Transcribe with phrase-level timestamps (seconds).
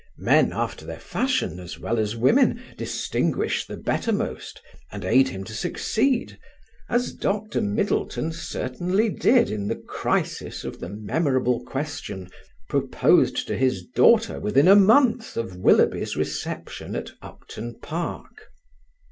[0.17, 4.59] Men, after their fashion, as well as women, distinguish the bettermost,
[4.91, 6.39] and aid him to succeed,
[6.89, 7.61] as Dr.
[7.61, 12.31] Middleton certainly did in the crisis of the memorable question
[12.67, 18.47] proposed to his daughter within a month of Willoughby's reception at Upton Park.